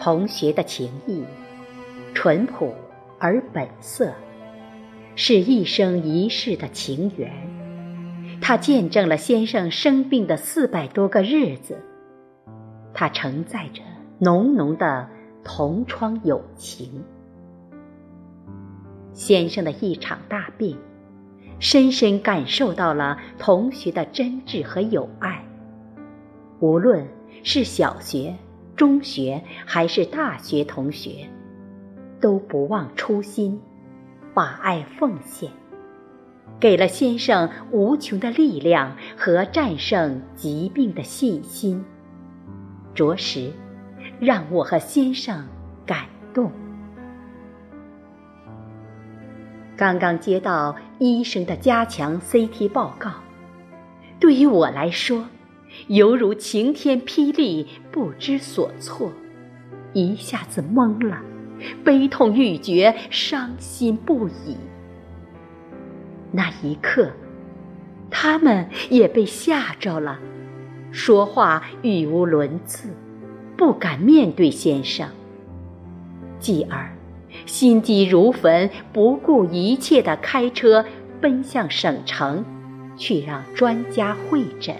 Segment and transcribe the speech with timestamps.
[0.00, 1.22] 同学的情谊，
[2.14, 2.74] 淳朴
[3.18, 4.10] 而本色，
[5.14, 7.30] 是一生一世的情缘。
[8.40, 11.76] 它见证了先生生病的四百多个日子，
[12.94, 13.82] 它承载着
[14.18, 15.06] 浓浓的
[15.44, 17.04] 同窗友情。
[19.12, 20.78] 先生的一场大病，
[21.58, 25.44] 深深感受到了同学的真挚和友爱。
[26.60, 27.06] 无论
[27.42, 28.34] 是小学。
[28.80, 31.28] 中学还是大学同学，
[32.18, 33.60] 都不忘初心，
[34.32, 35.50] 把爱奉献，
[36.58, 41.84] 给了先生无穷的力量和战胜疾病的信心，
[42.94, 43.52] 着实
[44.18, 45.46] 让我和先生
[45.84, 46.50] 感动。
[49.76, 53.10] 刚刚接到医生的加强 CT 报告，
[54.18, 55.26] 对于我来说。
[55.88, 59.12] 犹如晴天霹雳，不知所措，
[59.92, 61.22] 一下子懵了，
[61.84, 64.56] 悲痛欲绝，伤心不已。
[66.32, 67.10] 那一刻，
[68.10, 70.18] 他们也被吓着了，
[70.90, 72.88] 说话语无伦次，
[73.56, 75.08] 不敢面对先生。
[76.38, 76.96] 继而，
[77.46, 80.84] 心急如焚，不顾一切地开车
[81.20, 82.44] 奔向省城，
[82.96, 84.74] 去让专家会诊。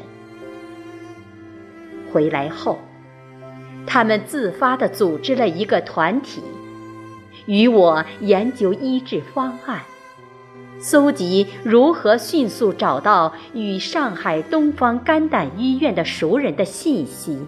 [2.12, 2.78] 回来后，
[3.86, 6.42] 他们自发地组织了一个团体，
[7.47, 9.80] 与我研究医治方案，
[10.78, 17.38] 搜集如何迅速找到与上海东方肝胆医院的熟人的信息，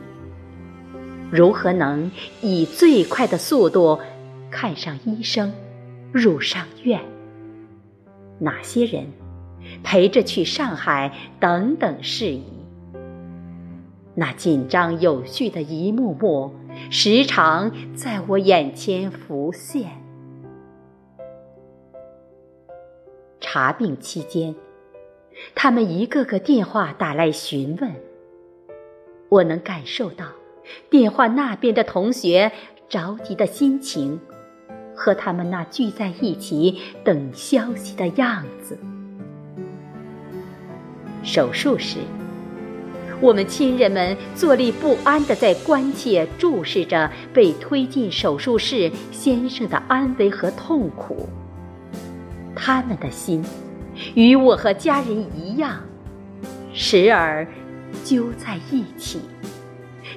[1.30, 3.98] 如何能以最快的速度
[4.50, 5.52] 看上医生，
[6.12, 7.00] 入上院，
[8.38, 9.06] 哪些人
[9.82, 12.51] 陪着去上海等等事宜。
[14.14, 16.54] 那紧张有序的一幕幕，
[16.90, 19.90] 时常在我眼前浮现。
[23.40, 24.54] 查病期间，
[25.54, 27.90] 他们一个个电话打来询问，
[29.30, 30.26] 我能感受到
[30.90, 32.52] 电话那边的同学
[32.90, 34.20] 着急的心情，
[34.94, 38.78] 和他们那聚在一起等消息的样子。
[41.22, 41.98] 手术时。
[43.22, 51.28] 我们亲人们坐立不安地在关切注视着被推进手术室先生的安危和痛苦，
[52.56, 53.44] 他们的心
[54.16, 55.80] 与我和家人一样，
[56.74, 57.46] 时而
[58.02, 59.20] 揪在一起，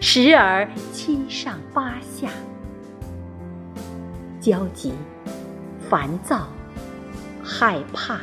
[0.02, 2.30] 时而七上八下，
[4.42, 4.92] 焦急、
[5.88, 6.48] 烦躁、
[7.44, 8.20] 害怕。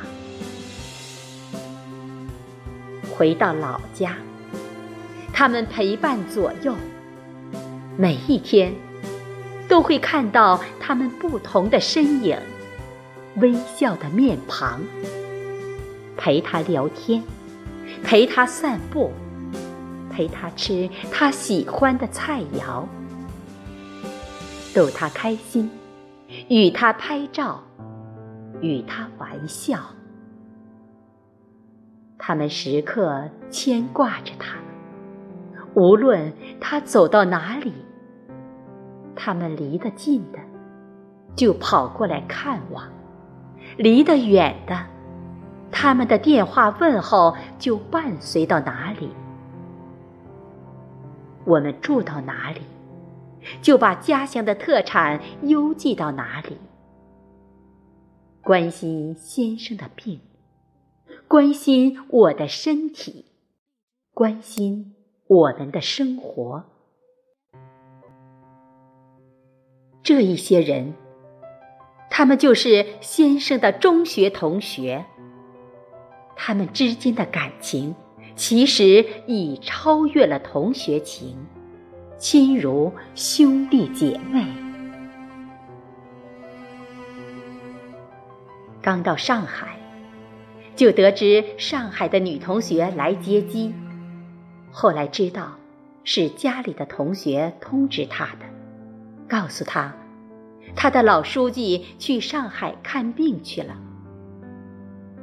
[3.17, 4.17] 回到老家。
[5.33, 6.75] 他们陪伴左右，
[7.97, 8.73] 每一天
[9.67, 12.39] 都会看到他们不同的身影，
[13.37, 14.81] 微笑的面庞。
[16.17, 17.23] 陪他聊天，
[18.05, 19.11] 陪他散步，
[20.11, 22.85] 陪他吃他喜欢的菜肴，
[24.75, 25.69] 逗他开心，
[26.49, 27.61] 与他拍照，
[28.61, 29.81] 与他玩笑。
[32.19, 34.57] 他们时刻牵挂着他。
[35.75, 37.73] 无论他走到哪里，
[39.17, 40.39] 他们离得近的
[41.35, 42.87] 就跑过来看望，
[43.77, 44.79] 离得远的，
[45.71, 49.09] 他们的电话问候就伴随到哪里。
[51.45, 52.61] 我们住到哪里，
[53.63, 56.59] 就把家乡的特产邮寄到哪里。
[58.43, 60.21] 关心先生的病，
[61.27, 63.33] 关心我的身体，
[64.13, 64.92] 关心。
[65.33, 66.63] 我们的生活，
[70.03, 70.93] 这一些人，
[72.11, 75.07] 他们就是先生的中学同学。
[76.37, 77.95] 他们之间的感情，
[78.37, 81.35] 其实已超越了同学情，
[82.19, 84.45] 亲如兄弟姐妹。
[88.83, 89.79] 刚到上海，
[90.77, 93.75] 就得知上海的女同学来接机。
[94.75, 95.53] 后来知道，
[96.03, 98.47] 是家里的同学通知他的，
[99.29, 99.95] 告诉他，
[100.75, 103.77] 他的老书记去上海看病去了。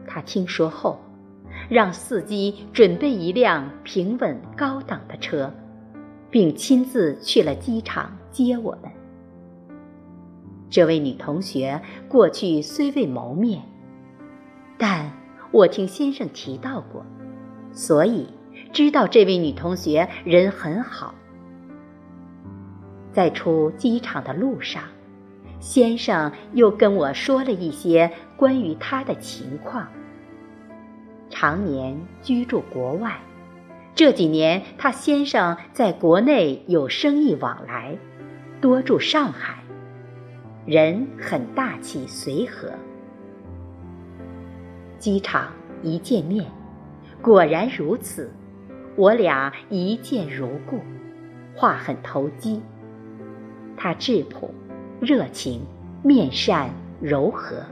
[0.08, 1.00] 他听说后，
[1.68, 5.52] 让司机准备一辆平稳高档的车，
[6.30, 8.92] 并亲自去了机场接我们。
[10.70, 13.64] 这位女同学过去虽未谋面，
[14.78, 15.12] 但
[15.50, 17.04] 我听先生提到过，
[17.74, 18.28] 所以。
[18.72, 21.14] 知道这位女同学人很好。
[23.12, 24.84] 在出机场的路上，
[25.60, 29.88] 先生又跟我说了一些关于他的情况。
[31.30, 33.20] 常年居住国外，
[33.96, 37.98] 这几年他先生在国内有生意往来，
[38.62, 39.64] 多住上海，
[40.66, 42.72] 人很大气随和。
[44.98, 45.52] 机场
[45.82, 46.46] 一见面，
[47.22, 48.32] 果然如此，
[49.00, 50.82] 我俩一见如故，
[51.56, 52.62] 话很投机。
[53.78, 54.54] 他质朴、
[55.00, 55.62] 热情、
[56.04, 56.70] 面善、
[57.00, 57.64] 柔和，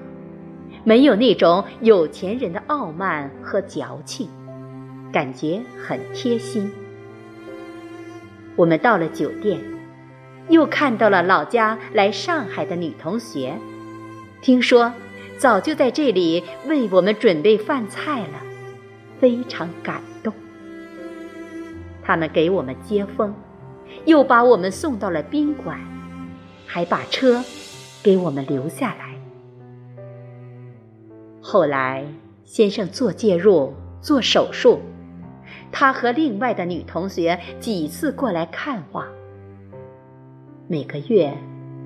[0.85, 4.29] 没有那种有钱人的傲慢和矫情，
[5.11, 6.71] 感觉很贴心。
[8.55, 9.59] 我们到了酒店，
[10.47, 13.53] 又看到了老家来上海的女同学，
[14.39, 14.93] 听说
[15.37, 18.41] 早就在这里为我们准备饭菜了，
[19.19, 20.16] 非常感动。
[22.07, 23.33] 他们给我们接风，
[24.05, 25.77] 又把我们送到了宾馆。
[26.69, 27.41] 还把车
[28.03, 29.15] 给我们留下来。
[31.41, 32.05] 后来
[32.43, 34.79] 先生做介入做手术，
[35.71, 39.07] 他和另外的女同学几次过来看望。
[40.67, 41.33] 每个月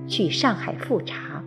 [0.07, 1.44] 去上海复查，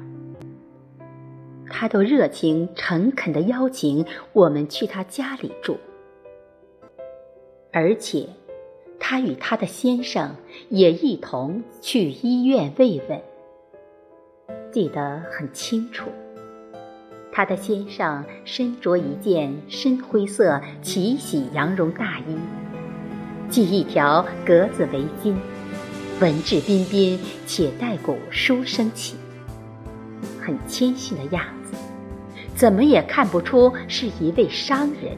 [1.68, 5.76] 他都热情诚恳地邀请我们去他家里住，
[7.72, 8.28] 而且。
[9.06, 10.34] 他与他的先生
[10.70, 13.20] 也一同去医院慰问，
[14.72, 16.08] 记得很清楚。
[17.30, 22.34] 他的先生身着一件深灰色奇喜羊绒大衣，
[23.50, 25.34] 系一条格子围巾，
[26.18, 29.16] 文质彬彬且带股书生气，
[30.40, 31.76] 很谦逊的样子，
[32.56, 35.14] 怎么也看不出是一位商人。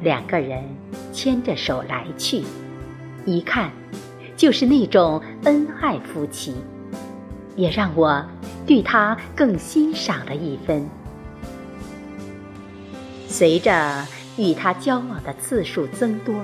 [0.00, 0.64] 两个人。
[1.14, 2.42] 牵着手来去，
[3.24, 3.70] 一看
[4.36, 6.56] 就是那种恩爱夫妻，
[7.54, 8.22] 也让我
[8.66, 10.84] 对他更欣赏了一分。
[13.28, 14.04] 随着
[14.36, 16.34] 与他交往的次数增多，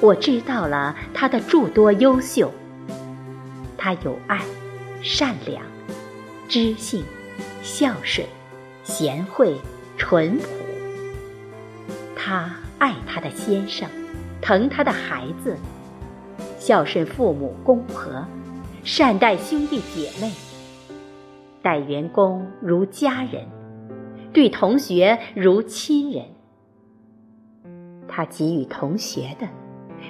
[0.00, 2.50] 我知道了他的诸多优秀。
[3.76, 4.40] 他有爱、
[5.02, 5.62] 善良、
[6.48, 7.04] 知性、
[7.62, 8.26] 孝顺、
[8.84, 9.54] 贤惠、
[9.98, 10.46] 淳朴。
[12.16, 12.59] 他。
[12.80, 13.86] 爱他的先生，
[14.40, 15.54] 疼他的孩子，
[16.58, 18.26] 孝顺父母公婆，
[18.82, 20.32] 善待兄弟姐妹，
[21.60, 23.46] 待员工如家人，
[24.32, 26.24] 对同学如亲人。
[28.08, 29.46] 他给予同学的，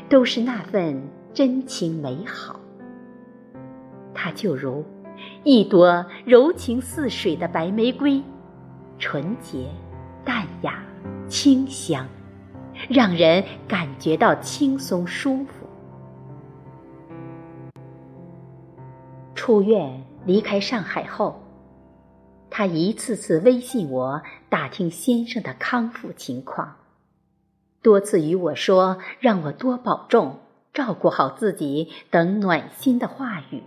[0.09, 1.03] 都是那份
[1.35, 2.61] 真情美好。
[4.15, 4.85] 他就如
[5.43, 8.23] 一朵柔情似水的白玫瑰，
[8.97, 9.67] 纯洁、
[10.25, 10.81] 淡雅、
[11.27, 12.07] 清香。
[12.93, 15.65] 让人感觉到轻松舒服。
[19.37, 21.41] 出院离开上海后，
[22.51, 26.75] 他一次次微信我打听先生的康复情况，
[27.81, 30.41] 多次与我说让我多保重、
[30.75, 33.63] 照顾好自己等暖心的话语。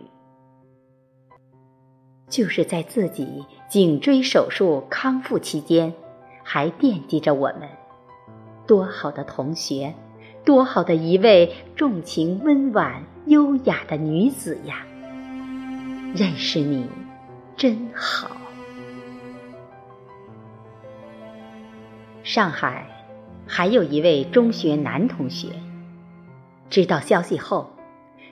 [2.27, 5.93] 就是在自己颈椎手术康复期间，
[6.43, 7.69] 还惦记着我们。
[8.65, 9.93] 多好的同学，
[10.46, 14.86] 多好的一位重情温婉、优雅的女子呀！
[16.15, 16.88] 认识你，
[17.58, 18.38] 真好。
[22.24, 22.88] 上海
[23.46, 25.50] 还有一位中学男同学，
[26.70, 27.70] 知道消息后，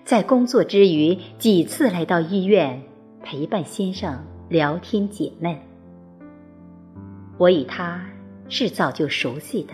[0.06, 2.82] 在工作之余几次来到医院
[3.22, 5.58] 陪伴先生聊天解闷。
[7.38, 8.02] 我与他
[8.48, 9.74] 是早就熟悉的。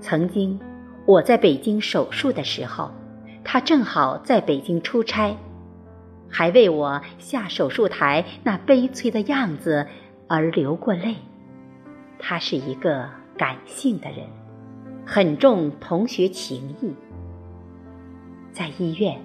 [0.00, 0.58] 曾经，
[1.04, 2.90] 我在北京手术的时候，
[3.42, 5.36] 他正好在北京出差，
[6.28, 9.86] 还为我下手术台那悲催的样子
[10.28, 11.16] 而流过泪。
[12.18, 14.26] 他是一个感性的人，
[15.04, 16.94] 很重同学情谊，
[18.52, 19.20] 在医院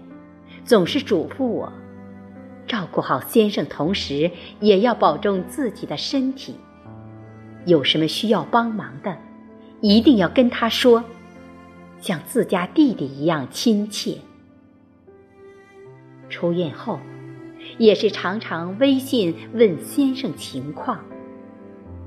[0.63, 1.71] 总是嘱咐我，
[2.67, 6.55] 照顾好先生，同时也要保重自己的身体。
[7.65, 9.17] 有什么需要帮忙的？
[9.81, 11.03] 一定要跟他说，
[11.99, 14.17] 像自家弟弟一样亲切。
[16.29, 16.99] 出院后，
[17.77, 20.99] 也是常常微信问先生情况，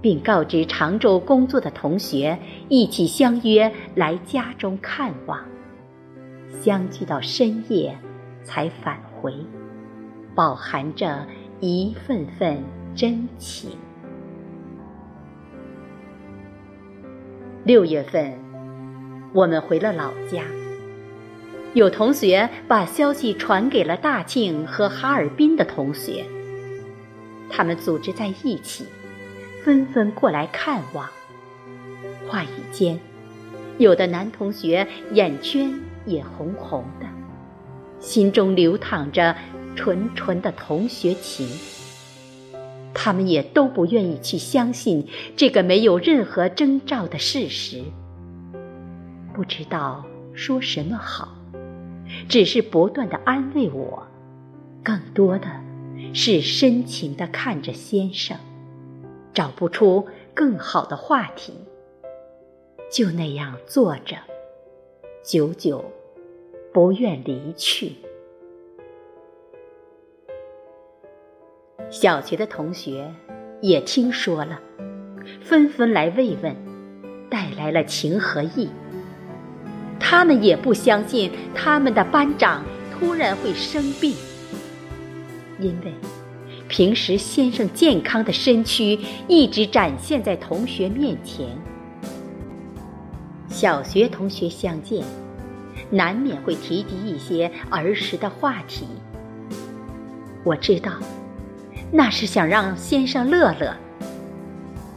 [0.00, 2.38] 并告知常州工作的同学
[2.68, 5.44] 一起相约来家中看望，
[6.62, 7.98] 相聚到深夜
[8.44, 9.34] 才返回，
[10.34, 11.26] 饱含着
[11.60, 12.62] 一份份
[12.94, 13.70] 真情。
[17.64, 18.30] 六月份，
[19.33, 20.42] 我们回了老家。
[21.73, 26.26] 有同学把消息传给了大庆和哈尔滨的同学，
[27.49, 28.85] 他们组织在一起，
[29.62, 31.09] 纷纷过来看望。
[32.28, 33.00] 话语间，
[33.78, 35.73] 有的男同学眼圈
[36.04, 37.06] 也红红的，
[37.99, 39.35] 心中流淌着
[39.75, 41.49] 纯纯的同学情。
[42.94, 47.82] 他们也都不愿意去相信这个没有任何征兆的事实，
[49.34, 51.36] 不知道说什么好，
[52.28, 54.06] 只是不断的安慰我，
[54.82, 55.46] 更多的
[56.14, 58.38] 是深情的看着先生，
[59.32, 61.52] 找不出更好的话题，
[62.90, 64.16] 就那样坐着，
[65.24, 65.84] 久久
[66.72, 67.92] 不愿离去。
[71.94, 73.14] 小学的同学
[73.62, 74.58] 也听说了，
[75.40, 76.56] 纷纷来慰问，
[77.30, 78.68] 带来了情和意。
[80.00, 84.12] 他们也不相信他们的班长突然会生病，
[85.60, 85.92] 因为
[86.68, 88.98] 平时先生健康的身躯
[89.28, 91.46] 一直展现在同学面前。
[93.48, 95.04] 小学同学相见，
[95.90, 98.84] 难免会提及一些儿时的话题。
[100.42, 100.90] 我知道。
[101.90, 103.74] 那是想让先生乐乐。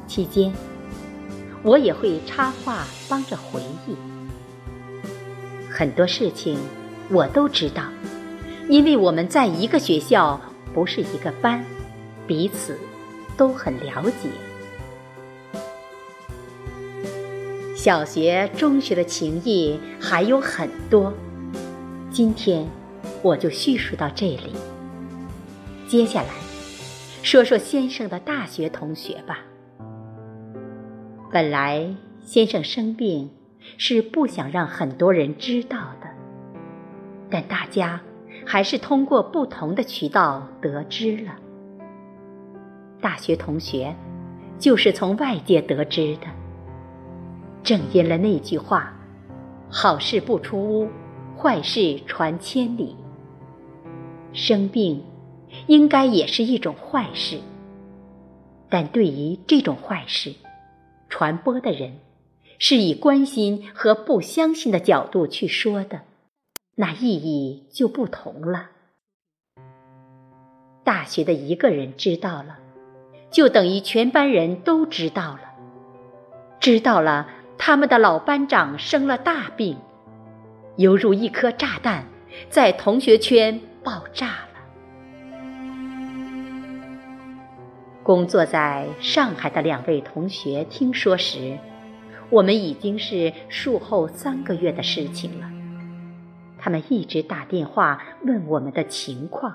[0.08, 0.52] 期间，
[1.64, 3.96] 我也会插话帮着回忆。
[5.70, 6.58] 很多事情
[7.10, 7.84] 我都知道，
[8.68, 10.42] 因为我们在一个学校，
[10.74, 11.64] 不是一个班，
[12.26, 12.80] 彼此
[13.36, 14.30] 都很了解。
[17.76, 21.14] 小学、中学的情谊还有很多，
[22.10, 22.68] 今天
[23.22, 24.56] 我就叙述到这里。
[25.88, 26.47] 接下来。
[27.24, 29.40] 说说先生的大学同学吧。
[31.32, 33.30] 本来先生生病
[33.78, 36.08] 是不想让很多人知道的，
[37.30, 38.00] 但大家
[38.46, 41.36] 还是通过不同的渠道得知了。
[43.02, 43.94] 大学同学
[44.58, 46.28] 就是从外界得知的。
[47.62, 48.94] 正因了那句话
[49.70, 50.90] ：“好事不出屋，
[51.38, 52.96] 坏事传千里。”
[54.32, 55.04] 生病。
[55.68, 57.40] 应该也是一种坏事，
[58.70, 60.34] 但对于这种坏事，
[61.10, 62.00] 传播的人
[62.60, 66.02] 是以关心和不相信的角度去说的，
[66.76, 68.70] 那意义就不同了。
[70.84, 72.60] 大学的一个人知道了，
[73.30, 75.42] 就等于全班人都知道了，
[76.60, 77.28] 知道了
[77.58, 79.78] 他们的老班长生了大病，
[80.78, 82.06] 犹如一颗炸弹
[82.50, 84.47] 在同学圈爆炸。
[88.08, 91.58] 工作在上海的两位同学听说时，
[92.30, 95.52] 我们已经是术后三个月的事情了。
[96.58, 99.54] 他们一直打电话问我们的情况，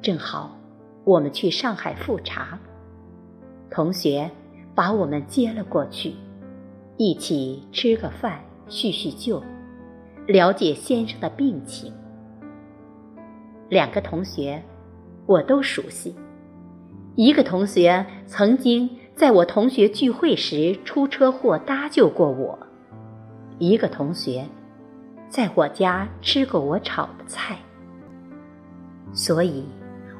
[0.00, 0.56] 正好
[1.02, 2.56] 我们去上海复查，
[3.68, 4.30] 同学
[4.72, 6.14] 把我们接了过去，
[6.96, 9.42] 一起吃个饭叙叙旧，
[10.28, 11.92] 了解先生的病情。
[13.68, 14.62] 两个同学
[15.26, 16.14] 我都熟悉。
[17.14, 22.58] 一个同学曾经在我同学聚会时出车祸搭救过我，
[23.58, 24.46] 一个同学
[25.28, 27.58] 在我家吃过我炒的菜，
[29.12, 29.62] 所以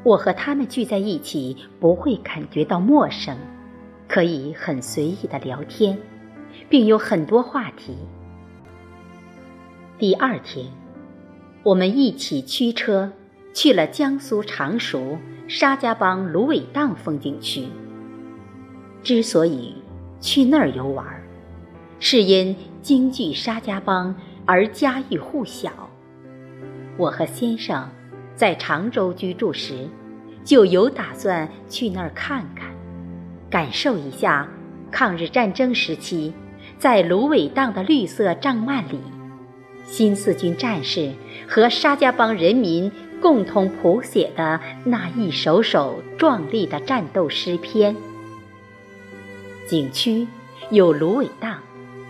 [0.04, 3.38] 我和他们聚在一起不会感觉到陌生，
[4.06, 5.99] 可以很随意的聊天，
[6.68, 7.96] 并有很多话题。
[9.99, 10.66] 第二天，
[11.62, 13.11] 我们一起驱车
[13.52, 15.18] 去了江苏常熟。
[15.49, 17.66] 沙家浜芦苇荡风景区。
[19.02, 19.75] 之所以
[20.18, 21.04] 去那儿游玩，
[21.99, 24.14] 是因京剧沙家浜
[24.47, 25.71] 而家喻户晓。
[26.97, 27.87] 我和先生
[28.35, 29.87] 在常州居住时，
[30.42, 32.71] 就有打算去那儿看看，
[33.50, 34.49] 感受一下
[34.90, 36.32] 抗日战争时期
[36.78, 38.99] 在芦苇荡的绿色帐幔里，
[39.85, 41.12] 新四军战士
[41.47, 42.90] 和沙家浜人民。
[43.23, 47.95] 共同谱写的那一首首壮丽的战斗诗篇。
[49.69, 50.26] 景区
[50.71, 51.61] 有芦苇荡、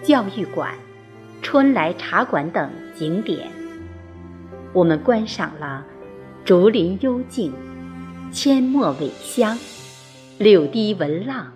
[0.02, 0.74] 教育馆、
[1.42, 3.40] 春来茶馆等景点。
[4.72, 5.84] 我们观赏了
[6.46, 7.52] 竹林幽静、
[8.32, 9.58] 阡陌苇香、
[10.38, 11.52] 柳堤闻浪、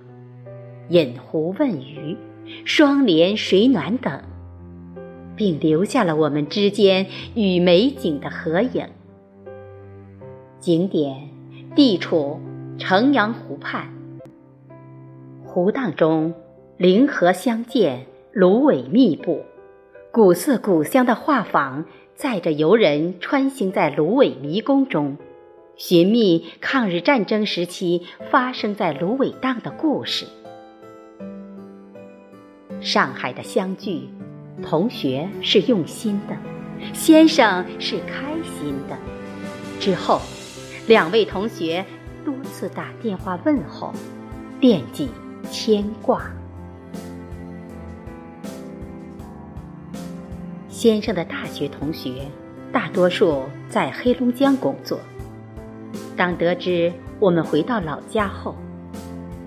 [0.90, 2.14] 饮湖问鱼、
[2.66, 4.20] 双莲水暖等，
[5.34, 8.86] 并留下了我们之间与美景的合影。
[10.58, 11.28] 景点
[11.74, 12.40] 地处
[12.78, 13.92] 城阳湖畔，
[15.44, 16.34] 湖荡中
[16.76, 19.44] 临河相间，芦苇密布，
[20.10, 21.84] 古色古香的画舫
[22.14, 25.16] 载着游人穿行在芦苇迷宫中，
[25.76, 30.26] 寻觅抗日战争时期发生在芦苇荡的故事。
[32.80, 34.08] 上海的相聚，
[34.62, 36.36] 同学是用心的，
[36.92, 38.96] 先生是开心的。
[39.78, 40.20] 之后，
[40.86, 41.84] 两位同学
[42.24, 43.92] 多次打电话问候，
[44.60, 45.10] 惦记
[45.50, 46.22] 牵挂。
[50.68, 52.28] 先生的大学同学，
[52.72, 55.00] 大多数在黑龙江工作。
[56.16, 58.54] 当得知我们回到老家后，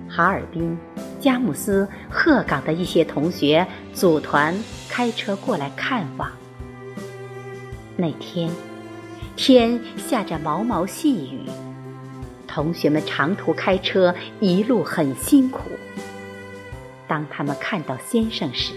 [0.10, 0.78] 哈尔滨、
[1.22, 4.54] 佳木斯、鹤岗的一些同学组团
[4.90, 6.30] 开车过来看望。
[7.96, 8.52] 那天，
[9.42, 11.40] 天下着毛毛细雨，
[12.46, 15.62] 同学们长途开车一路很辛苦。
[17.08, 18.74] 当他们看到先生时，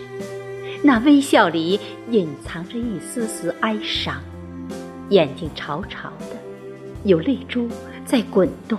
[0.84, 1.80] 那微笑里
[2.12, 4.22] 隐藏着一丝丝哀伤，
[5.08, 6.36] 眼睛潮潮的，
[7.02, 7.68] 有泪珠
[8.04, 8.78] 在滚动。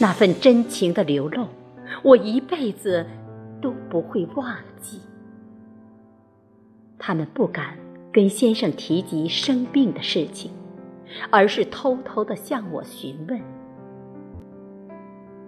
[0.00, 1.48] 那份真情的流露，
[2.02, 3.06] 我一辈子
[3.60, 5.02] 都不会忘记。
[6.98, 7.76] 他们不敢
[8.16, 10.50] 跟先生提及生病的事情，
[11.30, 13.38] 而是偷偷的向我询问。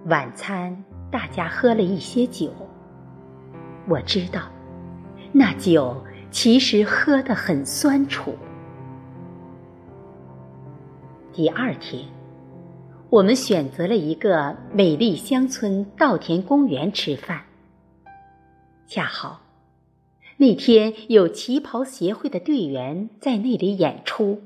[0.04, 2.52] 晚餐，大家喝了一些酒，
[3.88, 4.42] 我知道。
[5.32, 8.34] 那酒其实喝得很酸楚。
[11.32, 12.04] 第二天，
[13.08, 17.40] 我们选择了一个美丽乡村稻田公园吃饭。
[18.86, 19.40] 恰好
[20.40, 24.40] 那天有旗袍协会的队员在那里演出，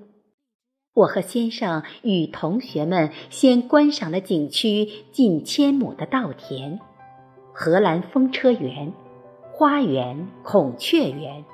[0.94, 6.80] 我和先生与同学们先观赏了景区近千亩的稻田，
[7.52, 8.92] 荷兰风车园。
[9.54, 11.44] 花园、孔雀园、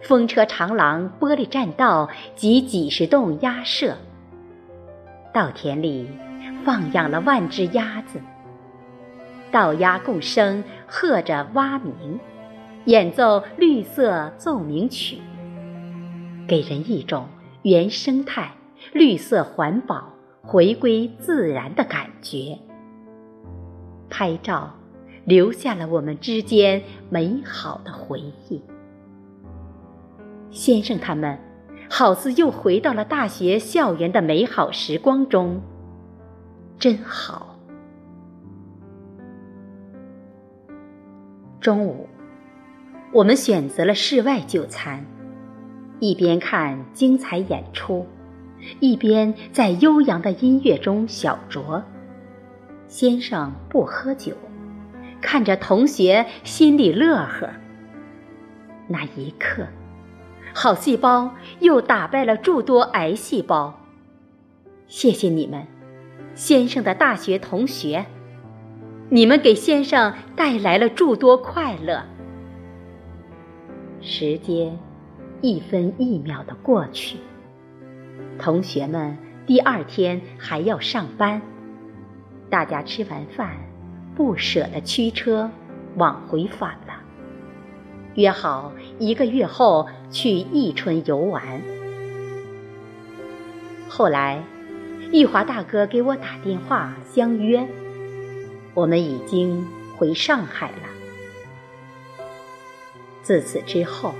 [0.00, 3.96] 风车长廊、玻璃栈道及几十栋鸭舍。
[5.32, 6.08] 稻田里
[6.64, 8.18] 放养了万只鸭子，
[9.52, 12.18] 稻鸭共生，和着蛙鸣，
[12.88, 15.18] 演奏绿色奏鸣曲，
[16.46, 17.26] 给人一种
[17.60, 18.54] 原生态、
[18.94, 22.58] 绿色环保、回归自然的感觉。
[24.08, 24.74] 拍照。
[25.26, 28.62] 留下了我们之间美好的回忆。
[30.50, 31.38] 先生他们，
[31.90, 35.60] 好似又回到了大学校园的美好时光中，
[36.78, 37.58] 真好。
[41.60, 42.08] 中午，
[43.12, 45.04] 我们选择了室外就餐，
[45.98, 48.06] 一边看精彩演出，
[48.80, 51.82] 一边在悠扬的音乐中小酌。
[52.86, 54.32] 先生不喝酒。
[55.20, 57.50] 看着同学心里乐呵，
[58.86, 59.66] 那一刻，
[60.54, 63.80] 好细胞又打败了诸多癌细胞。
[64.86, 65.66] 谢谢你们，
[66.36, 68.06] 先生的大学同学，
[69.08, 72.04] 你们给先生带来了诸多快乐。
[74.00, 74.78] 时间
[75.40, 77.18] 一分一秒的过去，
[78.38, 81.40] 同学们第二天还要上班，
[82.50, 83.56] 大家吃完饭。
[84.16, 85.48] 不舍得驱车
[85.94, 86.94] 往回返了，
[88.16, 91.62] 约好一个月后去宜春游玩。
[93.88, 94.42] 后来，
[95.12, 97.64] 玉华大哥给我打电话相约，
[98.74, 99.64] 我们已经
[99.96, 100.97] 回上海了。
[103.28, 104.14] 自此之后，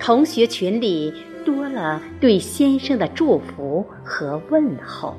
[0.00, 1.12] 同学群里
[1.44, 5.14] 多了对先生的祝福和问候。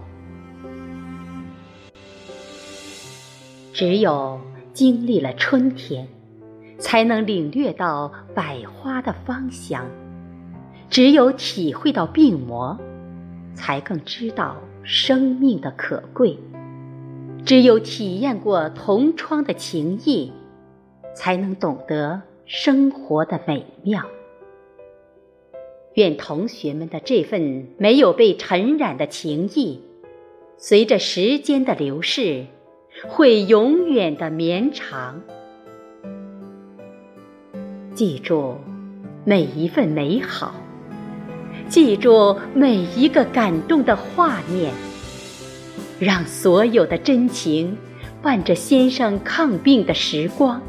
[3.74, 4.42] 只有
[4.74, 6.08] 经历了春天，
[6.80, 9.84] 才能领略到百花的芳香；
[10.90, 12.76] 只有体会到病魔，
[13.54, 16.40] 才更知道生命的可贵；
[17.46, 20.34] 只有体验过同窗的情谊，
[21.16, 24.04] 才能懂得生活的美妙。
[25.96, 29.82] 愿同学们的这份没有被尘染的情谊，
[30.58, 32.46] 随着时间的流逝。
[33.08, 35.20] 会永远的绵长。
[37.96, 38.56] 记住
[39.26, 40.54] 每一份美好，
[41.68, 44.72] 记住每一个感动的画面，
[46.00, 47.76] 让所有的真情
[48.22, 50.62] 伴着先生抗病的时光，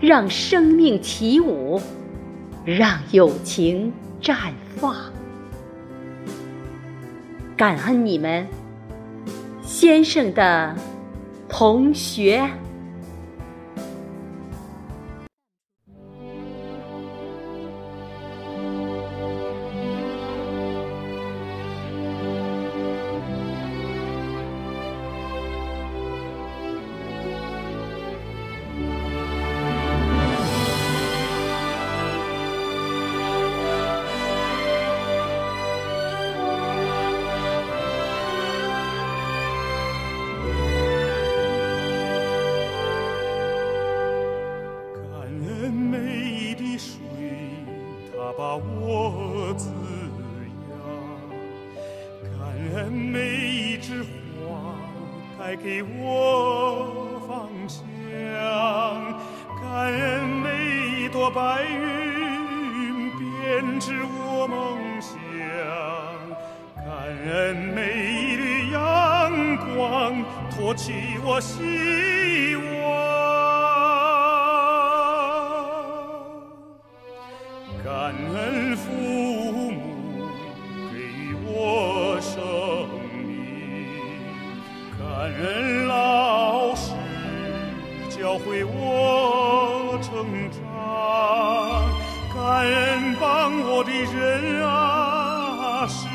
[0.00, 1.80] 让生命起舞，
[2.64, 4.96] 让友情绽放。
[7.56, 8.46] 感恩你们，
[9.62, 10.74] 先生的。
[11.48, 12.48] 同学。
[49.08, 49.68] 我滋
[50.68, 50.72] 养；
[52.38, 52.40] 感
[52.74, 54.76] 恩每一枝花，
[55.38, 57.82] 带给我芳香；
[59.60, 60.46] 感恩每
[61.02, 65.18] 一朵白云，编织我梦想；
[66.76, 66.84] 感
[67.26, 70.92] 恩每一缕阳光，托起
[71.24, 72.71] 我希望。
[93.82, 96.06] 我的人啊使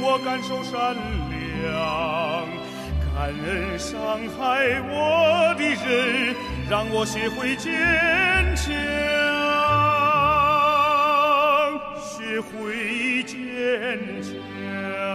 [0.00, 0.96] 我感受善
[1.30, 2.48] 良
[3.14, 3.94] 感恩伤
[4.36, 6.34] 害我的人
[6.68, 7.70] 让我学会坚
[8.56, 8.74] 强
[12.00, 13.38] 学会坚
[14.20, 15.11] 强。